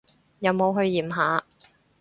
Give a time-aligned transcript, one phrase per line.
[0.39, 1.43] 有冇去驗下？